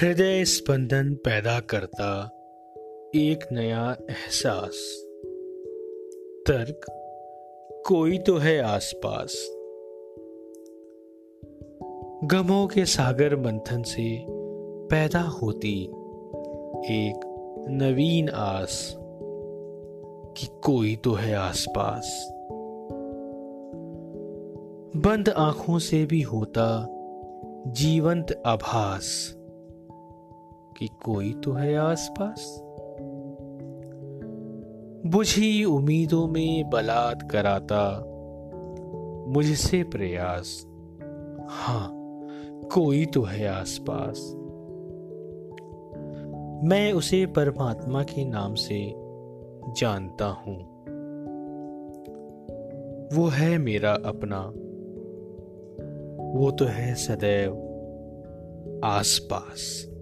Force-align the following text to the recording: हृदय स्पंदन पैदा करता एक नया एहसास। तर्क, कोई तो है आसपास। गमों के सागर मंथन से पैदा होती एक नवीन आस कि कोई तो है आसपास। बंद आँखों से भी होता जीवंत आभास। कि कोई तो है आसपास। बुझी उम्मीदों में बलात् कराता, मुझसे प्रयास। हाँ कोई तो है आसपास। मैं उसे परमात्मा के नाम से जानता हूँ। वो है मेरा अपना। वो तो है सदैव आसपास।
हृदय 0.00 0.44
स्पंदन 0.44 1.14
पैदा 1.14 1.60
करता 1.60 2.24
एक 3.14 3.38
नया 3.52 3.96
एहसास। 4.10 5.06
तर्क, 6.46 6.80
कोई 7.86 8.18
तो 8.18 8.36
है 8.36 8.60
आसपास। 8.60 9.50
गमों 12.24 12.66
के 12.66 12.84
सागर 12.84 13.36
मंथन 13.36 13.82
से 13.82 14.24
पैदा 14.90 15.20
होती 15.20 15.82
एक 16.76 17.20
नवीन 17.68 18.28
आस 18.28 18.94
कि 20.36 20.46
कोई 20.64 20.96
तो 20.96 21.12
है 21.12 21.34
आसपास। 21.34 22.28
बंद 24.96 25.28
आँखों 25.28 25.78
से 25.78 26.06
भी 26.06 26.22
होता 26.22 26.86
जीवंत 27.66 28.42
आभास। 28.46 29.36
कि 30.76 30.88
कोई 31.04 31.32
तो 31.32 31.52
है 31.52 31.76
आसपास। 31.76 32.62
बुझी 35.06 35.64
उम्मीदों 35.64 36.28
में 36.28 36.70
बलात् 36.70 37.30
कराता, 37.30 37.98
मुझसे 39.28 39.82
प्रयास। 39.82 40.66
हाँ 41.48 41.90
कोई 42.74 43.06
तो 43.06 43.22
है 43.22 43.48
आसपास। 43.48 44.32
मैं 46.64 46.92
उसे 46.92 47.26
परमात्मा 47.26 48.02
के 48.02 48.24
नाम 48.24 48.54
से 48.54 48.92
जानता 49.80 50.26
हूँ। 50.26 50.56
वो 53.16 53.28
है 53.28 53.58
मेरा 53.58 53.92
अपना। 53.92 54.52
वो 56.38 56.50
तो 56.50 56.64
है 56.64 56.94
सदैव 56.94 57.62
आसपास। 58.84 59.92